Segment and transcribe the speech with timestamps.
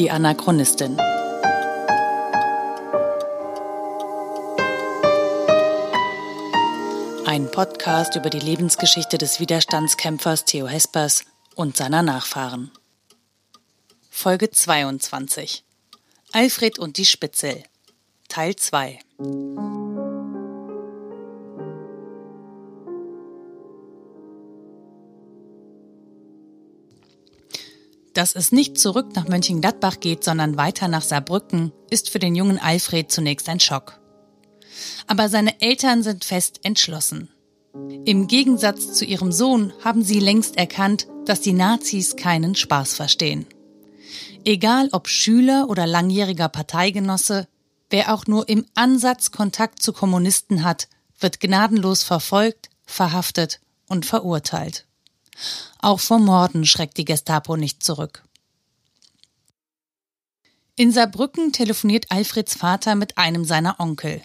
[0.00, 0.98] Die Anachronistin.
[7.26, 12.70] Ein Podcast über die Lebensgeschichte des Widerstandskämpfers Theo Hespers und seiner Nachfahren.
[14.08, 15.64] Folge 22.
[16.32, 17.62] Alfred und die Spitzel.
[18.28, 19.00] Teil 2.
[28.14, 32.58] Dass es nicht zurück nach Mönchengladbach geht, sondern weiter nach Saarbrücken, ist für den jungen
[32.58, 34.00] Alfred zunächst ein Schock.
[35.06, 37.30] Aber seine Eltern sind fest entschlossen.
[38.04, 43.46] Im Gegensatz zu ihrem Sohn haben sie längst erkannt, dass die Nazis keinen Spaß verstehen.
[44.44, 47.46] Egal ob Schüler oder langjähriger Parteigenosse,
[47.90, 50.88] wer auch nur im Ansatz Kontakt zu Kommunisten hat,
[51.20, 54.86] wird gnadenlos verfolgt, verhaftet und verurteilt.
[55.78, 58.22] Auch vor Morden schreckt die Gestapo nicht zurück.
[60.76, 64.22] In Saarbrücken telefoniert Alfreds Vater mit einem seiner Onkel.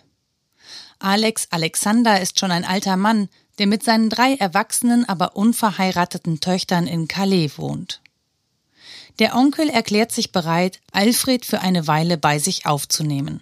[0.99, 6.87] Alex Alexander ist schon ein alter Mann, der mit seinen drei erwachsenen, aber unverheirateten Töchtern
[6.87, 8.01] in Calais wohnt.
[9.19, 13.41] Der Onkel erklärt sich bereit, Alfred für eine Weile bei sich aufzunehmen.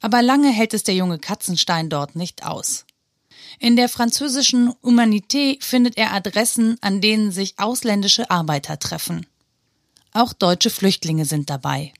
[0.00, 2.84] Aber lange hält es der junge Katzenstein dort nicht aus.
[3.58, 9.26] In der französischen Humanité findet er Adressen, an denen sich ausländische Arbeiter treffen.
[10.12, 11.92] Auch deutsche Flüchtlinge sind dabei.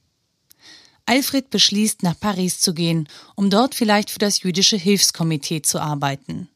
[1.06, 6.48] Alfred beschließt, nach Paris zu gehen, um dort vielleicht für das jüdische Hilfskomitee zu arbeiten.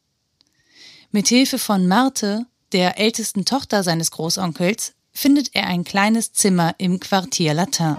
[1.10, 7.00] Mit Hilfe von Marthe, der ältesten Tochter seines Großonkels, findet er ein kleines Zimmer im
[7.00, 7.96] Quartier Latin.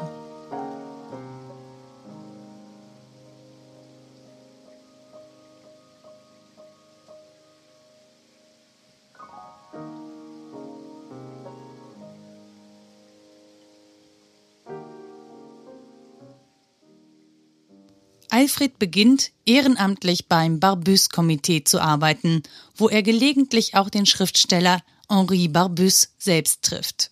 [18.46, 22.44] Alfred beginnt, ehrenamtlich beim Barbus-Komitee zu arbeiten,
[22.76, 27.10] wo er gelegentlich auch den Schriftsteller Henri Barbus selbst trifft.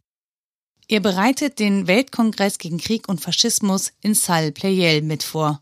[0.87, 5.59] Er bereitet den Weltkongress gegen Krieg und Faschismus in Salle Pleyel mit vor.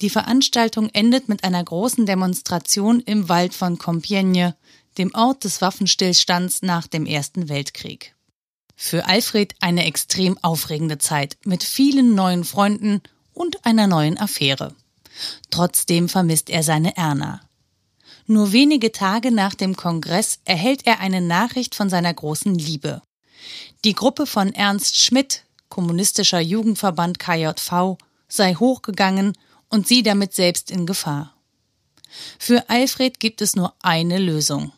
[0.00, 4.56] Die Veranstaltung endet mit einer großen Demonstration im Wald von Compiègne,
[4.98, 8.16] dem Ort des Waffenstillstands nach dem Ersten Weltkrieg.
[8.74, 13.00] Für Alfred eine extrem aufregende Zeit mit vielen neuen Freunden
[13.32, 14.74] und einer neuen Affäre.
[15.50, 17.40] Trotzdem vermisst er seine Erna.
[18.26, 23.02] Nur wenige Tage nach dem Kongress erhält er eine Nachricht von seiner großen Liebe.
[23.84, 27.96] Die Gruppe von Ernst Schmidt, kommunistischer Jugendverband KJV,
[28.28, 29.32] sei hochgegangen
[29.70, 31.34] und sie damit selbst in Gefahr.
[32.38, 34.72] Für Alfred gibt es nur eine Lösung.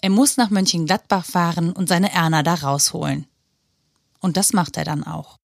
[0.00, 3.26] Er muss nach Mönchengladbach fahren und seine Erna da rausholen.
[4.20, 5.36] Und das macht er dann auch.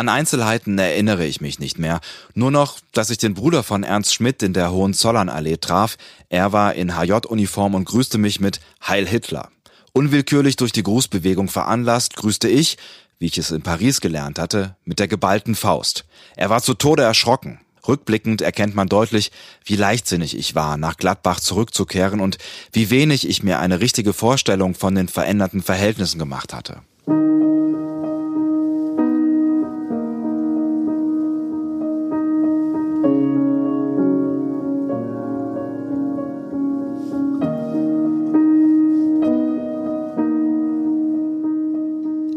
[0.00, 2.00] An Einzelheiten erinnere ich mich nicht mehr.
[2.32, 5.98] Nur noch, dass ich den Bruder von Ernst Schmidt in der Hohenzollernallee traf.
[6.30, 9.50] Er war in HJ-Uniform und grüßte mich mit Heil Hitler.
[9.92, 12.78] Unwillkürlich durch die Grußbewegung veranlasst, grüßte ich,
[13.18, 16.06] wie ich es in Paris gelernt hatte, mit der geballten Faust.
[16.34, 17.60] Er war zu Tode erschrocken.
[17.86, 19.30] Rückblickend erkennt man deutlich,
[19.66, 22.38] wie leichtsinnig ich war, nach Gladbach zurückzukehren und
[22.72, 26.80] wie wenig ich mir eine richtige Vorstellung von den veränderten Verhältnissen gemacht hatte.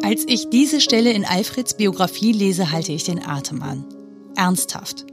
[0.03, 3.85] Als ich diese Stelle in Alfreds Biografie lese, halte ich den Atem an.
[4.35, 5.05] Ernsthaft.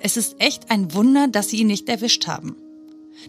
[0.00, 2.56] Es ist echt ein Wunder, dass sie ihn nicht erwischt haben.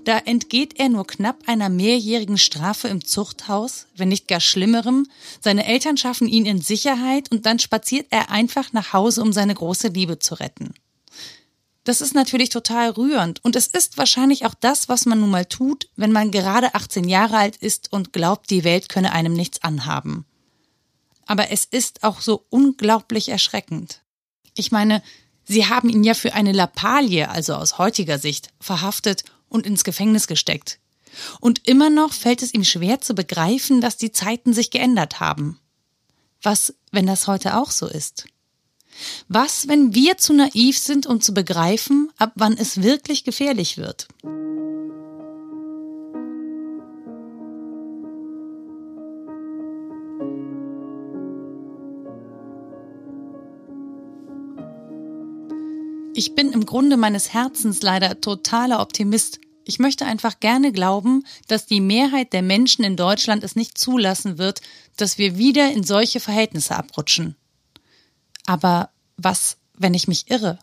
[0.06, 5.06] Da entgeht er nur knapp einer mehrjährigen Strafe im Zuchthaus, wenn nicht gar schlimmerem.
[5.40, 9.54] Seine Eltern schaffen ihn in Sicherheit und dann spaziert er einfach nach Hause, um seine
[9.54, 10.74] große Liebe zu retten.
[11.84, 15.46] Das ist natürlich total rührend und es ist wahrscheinlich auch das, was man nun mal
[15.46, 19.62] tut, wenn man gerade 18 Jahre alt ist und glaubt, die Welt könne einem nichts
[19.62, 20.26] anhaben
[21.26, 24.02] aber es ist auch so unglaublich erschreckend.
[24.56, 25.02] Ich meine,
[25.46, 30.28] sie haben ihn ja für eine Lappalie, also aus heutiger Sicht, verhaftet und ins Gefängnis
[30.28, 30.80] gesteckt.
[31.40, 35.60] Und immer noch fällt es ihm schwer zu begreifen, dass die Zeiten sich geändert haben.
[36.42, 38.26] Was, wenn das heute auch so ist?
[39.28, 44.08] Was, wenn wir zu naiv sind, um zu begreifen, ab wann es wirklich gefährlich wird?
[56.22, 59.40] Ich bin im Grunde meines Herzens leider totaler Optimist.
[59.66, 64.38] Ich möchte einfach gerne glauben, dass die Mehrheit der Menschen in Deutschland es nicht zulassen
[64.38, 64.62] wird,
[64.98, 67.38] dass wir wieder in solche Verhältnisse abrutschen.
[68.46, 70.60] Aber was, wenn ich mich irre?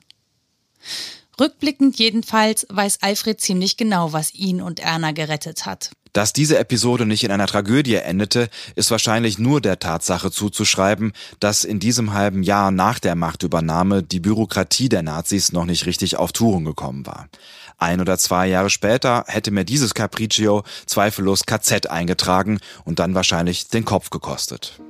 [1.40, 5.90] Rückblickend jedenfalls weiß Alfred ziemlich genau, was ihn und Erna gerettet hat.
[6.18, 11.62] Dass diese Episode nicht in einer Tragödie endete, ist wahrscheinlich nur der Tatsache zuzuschreiben, dass
[11.62, 16.32] in diesem halben Jahr nach der Machtübernahme die Bürokratie der Nazis noch nicht richtig auf
[16.32, 17.28] Touren gekommen war.
[17.76, 23.68] Ein oder zwei Jahre später hätte mir dieses Capriccio zweifellos KZ eingetragen und dann wahrscheinlich
[23.68, 24.80] den Kopf gekostet.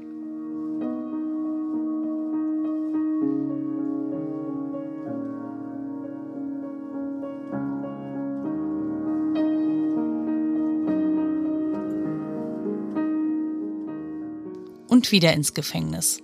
[14.98, 16.18] Und wieder ins Gefängnis.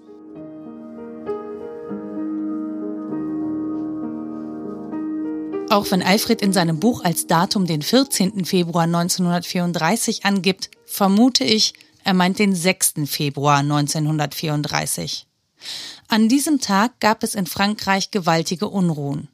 [5.70, 8.44] Auch wenn Alfred in seinem Buch als Datum den 14.
[8.44, 12.94] Februar 1934 angibt, vermute ich, er meint den 6.
[13.06, 15.26] Februar 1934.
[16.08, 19.28] An diesem Tag gab es in Frankreich gewaltige Unruhen.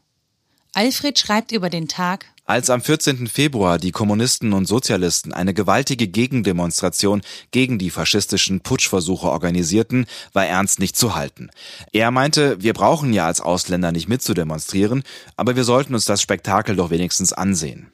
[0.74, 3.28] Alfred schreibt über den Tag als am 14.
[3.28, 10.80] Februar die Kommunisten und Sozialisten eine gewaltige Gegendemonstration gegen die faschistischen Putschversuche organisierten, war Ernst
[10.80, 11.50] nicht zu halten.
[11.92, 15.04] Er meinte, wir brauchen ja als Ausländer nicht mitzudemonstrieren,
[15.36, 17.92] aber wir sollten uns das Spektakel doch wenigstens ansehen.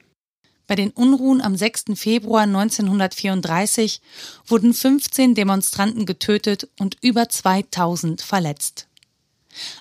[0.65, 1.93] Bei den Unruhen am 6.
[1.93, 4.01] Februar 1934
[4.47, 8.86] wurden 15 Demonstranten getötet und über 2000 verletzt.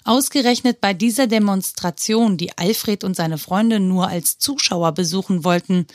[0.04, 5.86] Ausgerechnet bei dieser Demonstration, die Alfred und seine Freunde nur als Zuschauer besuchen wollten,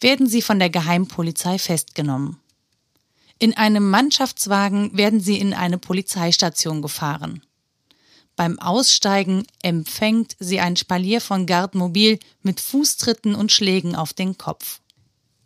[0.00, 2.38] werden sie von der Geheimpolizei festgenommen.
[3.38, 7.42] In einem Mannschaftswagen werden sie in eine Polizeistation gefahren.
[8.36, 14.80] Beim Aussteigen empfängt sie ein Spalier von Gardmobil mit Fußtritten und Schlägen auf den Kopf.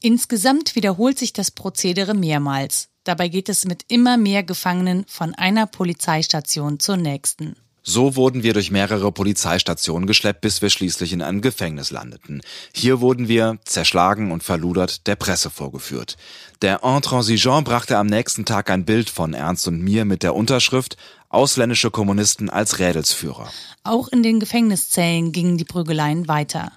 [0.01, 2.89] Insgesamt wiederholt sich das Prozedere mehrmals.
[3.05, 7.57] Dabei geht es mit immer mehr Gefangenen von einer Polizeistation zur nächsten.
[7.89, 12.43] So wurden wir durch mehrere Polizeistationen geschleppt, bis wir schließlich in einem Gefängnis landeten.
[12.75, 16.17] Hier wurden wir, zerschlagen und verludert, der Presse vorgeführt.
[16.63, 20.97] Der Intransigeant brachte am nächsten Tag ein Bild von Ernst und mir mit der Unterschrift
[21.29, 23.49] Ausländische Kommunisten als Rädelsführer.
[23.85, 26.73] Auch in den Gefängniszellen gingen die Prügeleien weiter.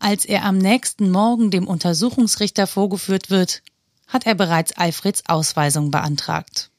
[0.00, 3.62] Als er am nächsten Morgen dem Untersuchungsrichter vorgeführt wird,
[4.06, 6.70] hat er bereits Alfreds Ausweisung beantragt.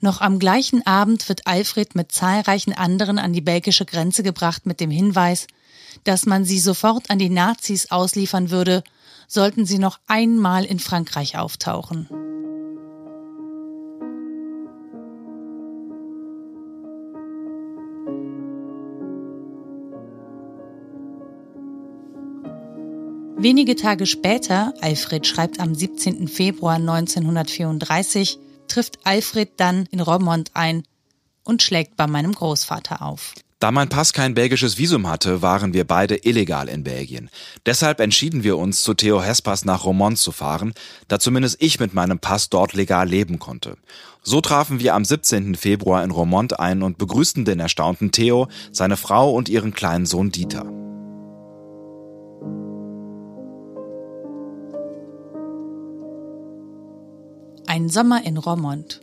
[0.00, 4.80] Noch am gleichen Abend wird Alfred mit zahlreichen anderen an die belgische Grenze gebracht mit
[4.80, 5.46] dem Hinweis,
[6.04, 8.82] dass man sie sofort an die Nazis ausliefern würde,
[9.28, 12.08] sollten sie noch einmal in Frankreich auftauchen.
[23.42, 26.28] Wenige Tage später, Alfred schreibt am 17.
[26.28, 28.38] Februar 1934,
[28.72, 30.84] trifft Alfred dann in Romont ein
[31.44, 33.34] und schlägt bei meinem Großvater auf.
[33.58, 37.30] Da mein Pass kein belgisches Visum hatte, waren wir beide illegal in Belgien.
[37.64, 40.74] Deshalb entschieden wir uns, zu Theo Hespers nach Romont zu fahren,
[41.06, 43.76] da zumindest ich mit meinem Pass dort legal leben konnte.
[44.22, 45.54] So trafen wir am 17.
[45.54, 50.32] Februar in Romont ein und begrüßten den erstaunten Theo, seine Frau und ihren kleinen Sohn
[50.32, 50.91] Dieter.
[57.74, 59.00] Ein Sommer in Romont.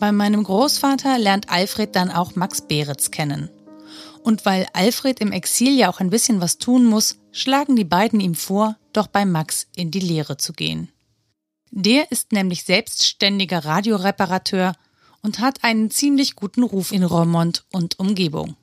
[0.00, 3.50] Bei meinem Großvater lernt Alfred dann auch Max Beretz kennen.
[4.24, 8.18] Und weil Alfred im Exil ja auch ein bisschen was tun muss, schlagen die beiden
[8.18, 10.88] ihm vor, doch bei Max in die Lehre zu gehen.
[11.70, 14.74] Der ist nämlich selbstständiger Radioreparateur
[15.22, 18.56] und hat einen ziemlich guten Ruf in Romont und Umgebung.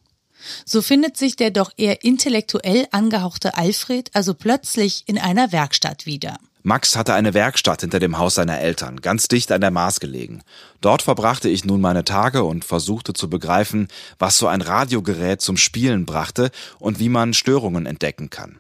[0.66, 6.38] So findet sich der doch eher intellektuell angehauchte Alfred also plötzlich in einer Werkstatt wieder.
[6.62, 10.42] Max hatte eine Werkstatt hinter dem Haus seiner Eltern, ganz dicht an der Maas gelegen.
[10.82, 13.88] Dort verbrachte ich nun meine Tage und versuchte zu begreifen,
[14.20, 18.60] was so ein Radiogerät zum Spielen brachte und wie man Störungen entdecken kann.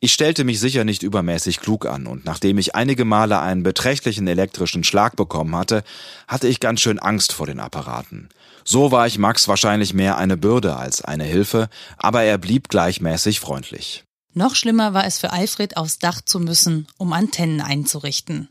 [0.00, 4.26] Ich stellte mich sicher nicht übermäßig klug an, und nachdem ich einige Male einen beträchtlichen
[4.26, 5.84] elektrischen Schlag bekommen hatte,
[6.28, 8.28] hatte ich ganz schön Angst vor den Apparaten.
[8.64, 13.40] So war ich Max wahrscheinlich mehr eine Bürde als eine Hilfe, aber er blieb gleichmäßig
[13.40, 14.04] freundlich.
[14.32, 18.48] Noch schlimmer war es für Alfred, aufs Dach zu müssen, um Antennen einzurichten.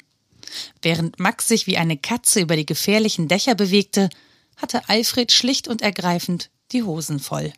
[0.82, 4.10] Während Max sich wie eine Katze über die gefährlichen Dächer bewegte,
[4.56, 7.54] hatte Alfred schlicht und ergreifend die Hosen voll.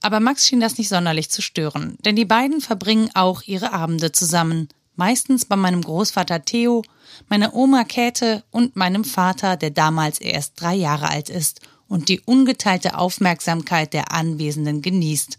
[0.00, 4.12] Aber Max schien das nicht sonderlich zu stören, denn die beiden verbringen auch ihre Abende
[4.12, 6.82] zusammen, meistens bei meinem Großvater Theo,
[7.28, 12.20] meiner Oma Käthe und meinem Vater, der damals erst drei Jahre alt ist und die
[12.20, 15.38] ungeteilte Aufmerksamkeit der Anwesenden genießt.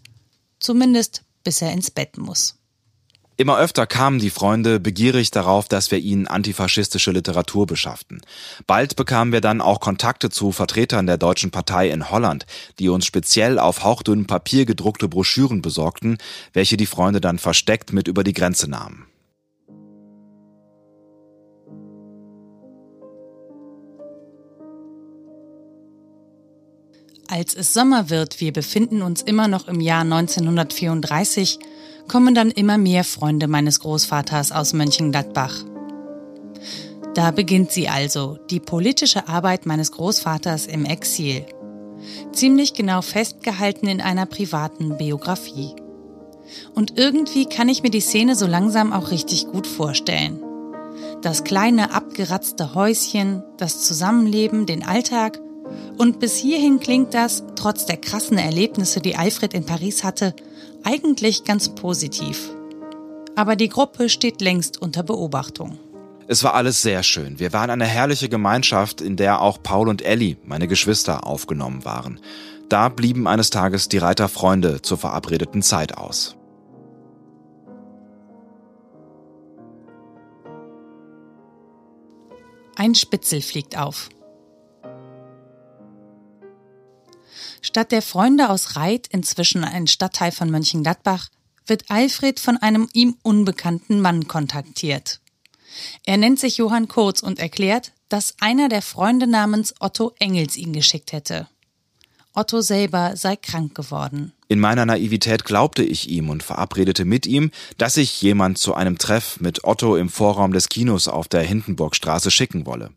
[0.60, 2.61] Zumindest bis er ins Bett muss.
[3.38, 8.20] Immer öfter kamen die Freunde begierig darauf, dass wir ihnen antifaschistische Literatur beschafften.
[8.66, 12.44] Bald bekamen wir dann auch Kontakte zu Vertretern der Deutschen Partei in Holland,
[12.78, 16.18] die uns speziell auf hauchdünnem Papier gedruckte Broschüren besorgten,
[16.52, 19.06] welche die Freunde dann versteckt mit über die Grenze nahmen.
[27.28, 31.58] Als es Sommer wird, wir befinden uns immer noch im Jahr 1934,
[32.08, 35.54] kommen dann immer mehr Freunde meines Großvaters aus Mönchengladbach.
[37.14, 41.44] Da beginnt sie also, die politische Arbeit meines Großvaters im Exil.
[42.32, 45.74] Ziemlich genau festgehalten in einer privaten Biografie.
[46.74, 50.42] Und irgendwie kann ich mir die Szene so langsam auch richtig gut vorstellen.
[51.20, 55.40] Das kleine abgeratzte Häuschen, das Zusammenleben, den Alltag–
[55.98, 60.34] und bis hierhin klingt das, trotz der krassen Erlebnisse, die Alfred in Paris hatte,
[60.84, 62.50] eigentlich ganz positiv.
[63.34, 65.78] Aber die Gruppe steht längst unter Beobachtung.
[66.28, 67.38] Es war alles sehr schön.
[67.38, 72.20] Wir waren eine herrliche Gemeinschaft, in der auch Paul und Ellie, meine Geschwister, aufgenommen waren.
[72.68, 76.36] Da blieben eines Tages die Reiterfreunde zur verabredeten Zeit aus.
[82.76, 84.08] Ein Spitzel fliegt auf.
[87.60, 91.28] Statt der Freunde aus Reit, inzwischen ein Stadtteil von Mönchengladbach,
[91.66, 95.20] wird Alfred von einem ihm unbekannten Mann kontaktiert.
[96.04, 100.72] Er nennt sich Johann Kurz und erklärt, dass einer der Freunde namens Otto Engels ihn
[100.72, 101.48] geschickt hätte.
[102.34, 104.32] Otto selber sei krank geworden.
[104.48, 108.98] In meiner Naivität glaubte ich ihm und verabredete mit ihm, dass ich jemand zu einem
[108.98, 112.90] Treff mit Otto im Vorraum des Kinos auf der Hindenburgstraße schicken wolle.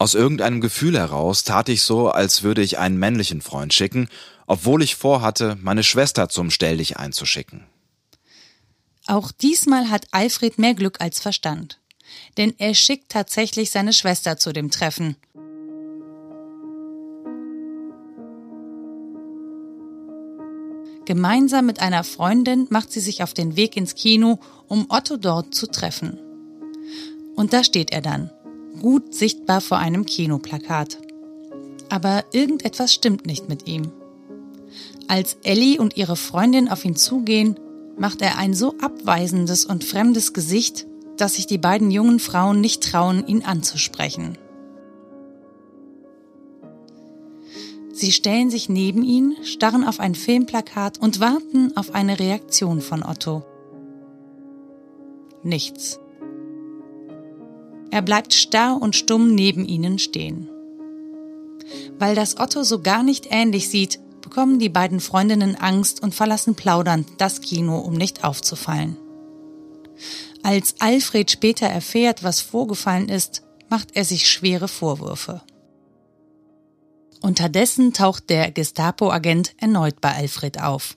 [0.00, 4.08] Aus irgendeinem Gefühl heraus tat ich so, als würde ich einen männlichen Freund schicken,
[4.46, 7.66] obwohl ich vorhatte, meine Schwester zum Stelldich einzuschicken.
[9.06, 11.80] Auch diesmal hat Alfred mehr Glück als Verstand.
[12.36, 15.16] Denn er schickt tatsächlich seine Schwester zu dem Treffen.
[21.06, 24.38] Gemeinsam mit einer Freundin macht sie sich auf den Weg ins Kino,
[24.68, 26.18] um Otto dort zu treffen.
[27.34, 28.30] Und da steht er dann,
[28.80, 30.98] gut sichtbar vor einem Kinoplakat.
[31.88, 33.92] Aber irgendetwas stimmt nicht mit ihm.
[35.08, 37.58] Als Ellie und ihre Freundin auf ihn zugehen,
[37.96, 42.82] macht er ein so abweisendes und fremdes Gesicht, dass sich die beiden jungen Frauen nicht
[42.82, 44.38] trauen, ihn anzusprechen.
[47.92, 53.02] Sie stellen sich neben ihn, starren auf ein Filmplakat und warten auf eine Reaktion von
[53.02, 53.44] Otto.
[55.42, 55.98] Nichts.
[57.90, 60.48] Er bleibt starr und stumm neben ihnen stehen.
[61.98, 66.54] Weil das Otto so gar nicht ähnlich sieht, bekommen die beiden Freundinnen Angst und verlassen
[66.54, 68.96] plaudernd das Kino, um nicht aufzufallen.
[70.42, 75.42] Als Alfred später erfährt, was vorgefallen ist, macht er sich schwere Vorwürfe.
[77.20, 80.96] Unterdessen taucht der Gestapo-Agent erneut bei Alfred auf.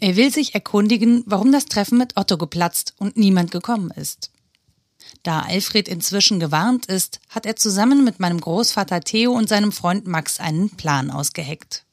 [0.00, 4.30] Er will sich erkundigen, warum das Treffen mit Otto geplatzt und niemand gekommen ist.
[5.22, 10.06] Da Alfred inzwischen gewarnt ist, hat er zusammen mit meinem Großvater Theo und seinem Freund
[10.06, 11.84] Max einen Plan ausgeheckt.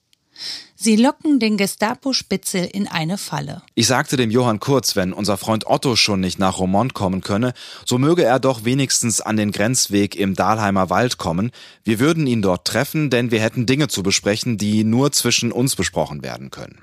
[0.76, 3.62] Sie locken den Gestapo-Spitzel in eine Falle.
[3.76, 7.54] Ich sagte dem Johann Kurz, wenn unser Freund Otto schon nicht nach Romont kommen könne,
[7.86, 11.52] so möge er doch wenigstens an den Grenzweg im Dahlheimer Wald kommen.
[11.84, 15.76] Wir würden ihn dort treffen, denn wir hätten Dinge zu besprechen, die nur zwischen uns
[15.78, 16.82] besprochen werden können.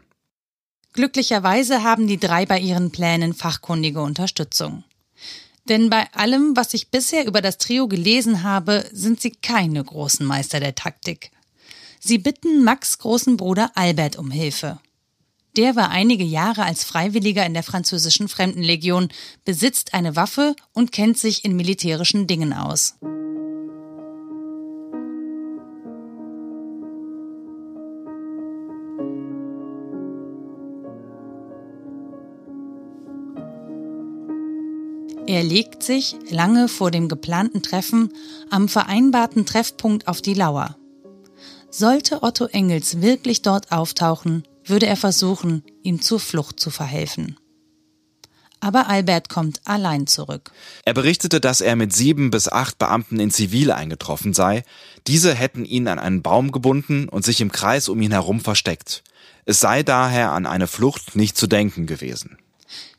[0.95, 4.85] Glücklicherweise haben die drei bei ihren Plänen fachkundige Unterstützung.
[5.69, 10.27] Denn bei allem, was ich bisher über das Trio gelesen habe, sind sie keine großen
[10.27, 11.31] Meister der Taktik.
[12.01, 14.81] Sie bitten Max großen Bruder Albert um Hilfe.
[15.57, 19.09] Der war einige Jahre als Freiwilliger in der französischen Fremdenlegion,
[19.45, 22.95] besitzt eine Waffe und kennt sich in militärischen Dingen aus.
[35.27, 38.13] Er legt sich lange vor dem geplanten Treffen
[38.51, 40.77] am vereinbarten Treffpunkt auf die Lauer.
[41.71, 47.37] Sollte Otto Engels wirklich dort auftauchen, würde er versuchen, ihm zur Flucht zu verhelfen.
[48.59, 50.51] Aber Albert kommt allein zurück.
[50.85, 54.65] Er berichtete, dass er mit sieben bis acht Beamten in Zivil eingetroffen sei.
[55.07, 59.03] Diese hätten ihn an einen Baum gebunden und sich im Kreis um ihn herum versteckt.
[59.45, 62.39] Es sei daher an eine Flucht nicht zu denken gewesen.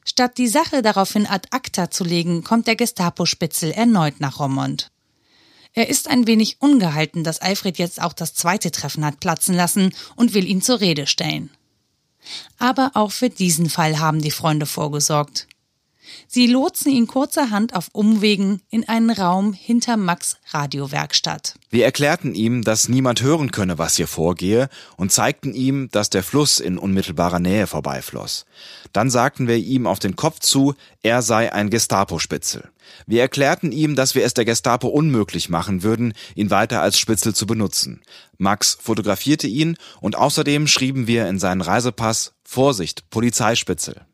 [0.06, 4.92] Statt die Sache daraufhin ad acta zu legen, kommt der Gestapo-Spitzel erneut nach Romont.
[5.74, 9.94] Er ist ein wenig ungehalten, dass Alfred jetzt auch das zweite Treffen hat platzen lassen
[10.16, 11.50] und will ihn zur Rede stellen.
[12.60, 15.48] Aber auch für diesen Fall haben die Freunde vorgesorgt.
[16.28, 21.56] Sie lotsen ihn kurzerhand auf Umwegen in einen Raum hinter Max Radiowerkstatt.
[21.70, 26.24] Wir erklärten ihm, dass niemand hören könne, was hier vorgehe, und zeigten ihm, dass der
[26.24, 28.46] Fluss in unmittelbarer Nähe vorbeifloss.
[28.92, 32.70] Dann sagten wir ihm auf den Kopf zu, er sei ein Gestapo-Spitzel.
[33.08, 37.34] Wir erklärten ihm, dass wir es der Gestapo unmöglich machen würden, ihn weiter als Spitzel
[37.34, 38.02] zu benutzen.
[38.38, 44.06] Max fotografierte ihn und außerdem schrieben wir in seinen Reisepass Vorsicht, Polizeispitzel.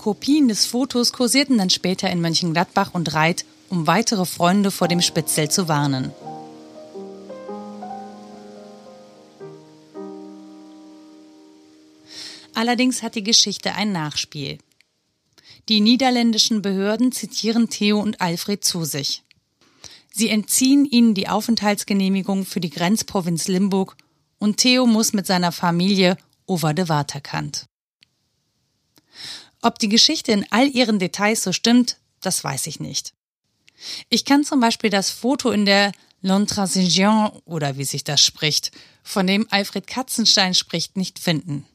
[0.00, 5.02] Kopien des Fotos kursierten dann später in Mönchengladbach und Reit, um weitere Freunde vor dem
[5.02, 6.10] Spitzel zu warnen.
[12.54, 14.56] Allerdings hat die Geschichte ein Nachspiel.
[15.68, 19.22] Die niederländischen Behörden zitieren Theo und Alfred zu sich.
[20.14, 23.98] Sie entziehen ihnen die Aufenthaltsgenehmigung für die Grenzprovinz Limburg
[24.38, 26.16] und Theo muss mit seiner Familie
[26.46, 27.66] over de Waterkant.
[29.62, 33.14] Ob die Geschichte in all ihren Details so stimmt, das weiß ich nicht.
[34.08, 39.26] Ich kann zum Beispiel das Foto in der L'Intransigeant oder wie sich das spricht, von
[39.26, 41.66] dem Alfred Katzenstein spricht, nicht finden.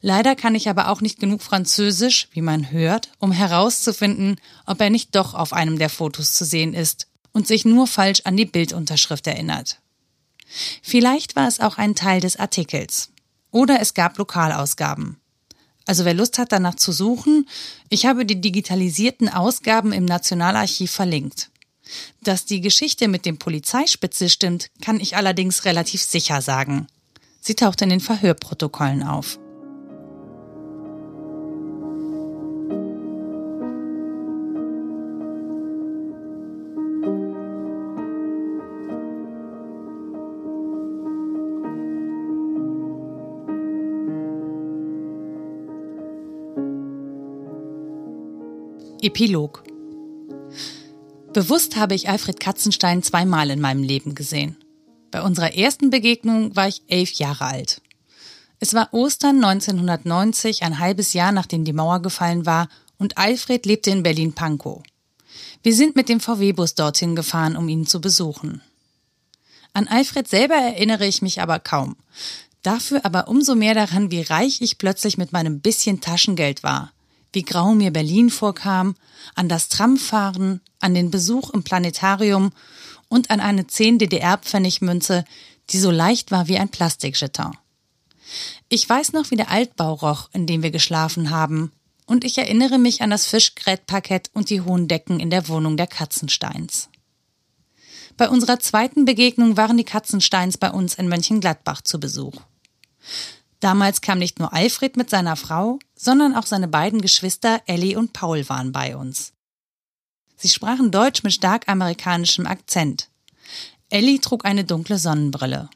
[0.00, 4.90] Leider kann ich aber auch nicht genug Französisch, wie man hört, um herauszufinden, ob er
[4.90, 8.46] nicht doch auf einem der Fotos zu sehen ist und sich nur falsch an die
[8.46, 9.80] Bildunterschrift erinnert.
[10.82, 13.10] Vielleicht war es auch ein Teil des Artikels.
[13.52, 15.19] Oder es gab Lokalausgaben.
[15.90, 17.48] Also wer Lust hat, danach zu suchen,
[17.88, 21.50] ich habe die digitalisierten Ausgaben im Nationalarchiv verlinkt.
[22.22, 26.86] Dass die Geschichte mit dem Polizeispitzel stimmt, kann ich allerdings relativ sicher sagen.
[27.40, 29.39] Sie taucht in den Verhörprotokollen auf.
[49.02, 49.64] Epilog
[51.32, 54.56] Bewusst habe ich Alfred Katzenstein zweimal in meinem Leben gesehen.
[55.10, 57.80] Bei unserer ersten Begegnung war ich elf Jahre alt.
[58.58, 63.90] Es war Ostern 1990, ein halbes Jahr nachdem die Mauer gefallen war, und Alfred lebte
[63.90, 64.82] in Berlin-Pankow.
[65.62, 68.60] Wir sind mit dem VW-Bus dorthin gefahren, um ihn zu besuchen.
[69.72, 71.96] An Alfred selber erinnere ich mich aber kaum.
[72.62, 76.92] Dafür aber umso mehr daran, wie reich ich plötzlich mit meinem bisschen Taschengeld war
[77.32, 78.94] wie grau mir Berlin vorkam,
[79.34, 82.52] an das Tramfahren, an den Besuch im Planetarium
[83.08, 85.24] und an eine 10 DDR-Pfennigmünze,
[85.70, 87.56] die so leicht war wie ein Plastikjeton.
[88.68, 91.72] Ich weiß noch, wie der Altbau roch, in dem wir geschlafen haben,
[92.06, 95.86] und ich erinnere mich an das Fischgrätparkett und die hohen Decken in der Wohnung der
[95.86, 96.88] Katzensteins.
[98.16, 102.34] Bei unserer zweiten Begegnung waren die Katzensteins bei uns in Mönchengladbach zu Besuch.
[103.60, 108.14] Damals kam nicht nur Alfred mit seiner Frau, sondern auch seine beiden Geschwister Ellie und
[108.14, 109.34] Paul waren bei uns.
[110.36, 113.10] Sie sprachen Deutsch mit stark amerikanischem Akzent.
[113.90, 115.68] Ellie trug eine dunkle Sonnenbrille.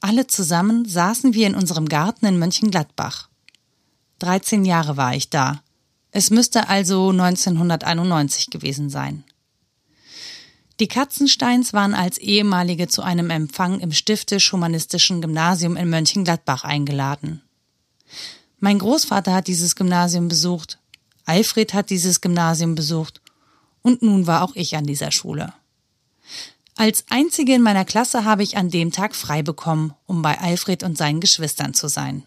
[0.00, 3.28] Alle zusammen saßen wir in unserem Garten in Mönchengladbach.
[4.18, 5.62] 13 Jahre war ich da.
[6.10, 9.22] Es müsste also 1991 gewesen sein.
[10.80, 17.42] Die Katzensteins waren als ehemalige zu einem Empfang im Stiftisch-Humanistischen Gymnasium in Mönchengladbach eingeladen.
[18.60, 20.78] Mein Großvater hat dieses Gymnasium besucht,
[21.24, 23.20] Alfred hat dieses Gymnasium besucht
[23.82, 25.52] und nun war auch ich an dieser Schule.
[26.74, 30.82] Als einzige in meiner Klasse habe ich an dem Tag frei bekommen, um bei Alfred
[30.82, 32.24] und seinen Geschwistern zu sein.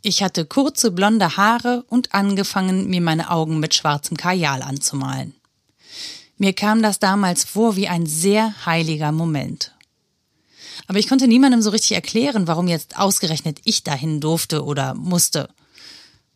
[0.00, 5.34] Ich hatte kurze blonde Haare und angefangen, mir meine Augen mit schwarzem Kajal anzumalen.
[6.36, 9.74] Mir kam das damals vor wie ein sehr heiliger Moment.
[10.88, 15.50] Aber ich konnte niemandem so richtig erklären, warum jetzt ausgerechnet ich dahin durfte oder musste.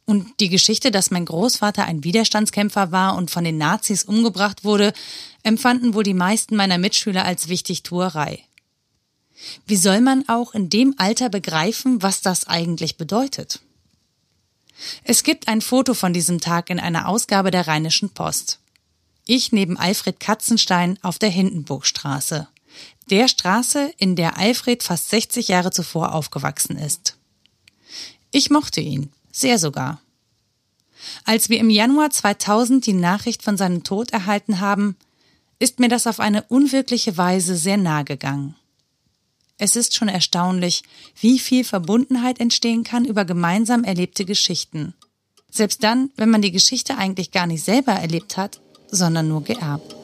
[0.04, 4.92] Und die Geschichte, dass mein Großvater ein Widerstandskämpfer war und von den Nazis umgebracht wurde,
[5.42, 8.40] empfanden wohl die meisten meiner Mitschüler als Wichtigtuerei.
[9.66, 13.60] Wie soll man auch in dem Alter begreifen, was das eigentlich bedeutet?
[15.02, 18.58] Es gibt ein Foto von diesem Tag in einer Ausgabe der Rheinischen Post.
[19.24, 22.48] Ich neben Alfred Katzenstein auf der Hindenburgstraße.
[23.12, 27.18] Der Straße, in der Alfred fast 60 Jahre zuvor aufgewachsen ist.
[28.30, 30.00] Ich mochte ihn, sehr sogar.
[31.26, 34.96] Als wir im Januar 2000 die Nachricht von seinem Tod erhalten haben,
[35.58, 38.56] ist mir das auf eine unwirkliche Weise sehr nahe gegangen.
[39.58, 40.82] Es ist schon erstaunlich,
[41.20, 44.94] wie viel Verbundenheit entstehen kann über gemeinsam erlebte Geschichten.
[45.50, 49.96] Selbst dann, wenn man die Geschichte eigentlich gar nicht selber erlebt hat, sondern nur geerbt.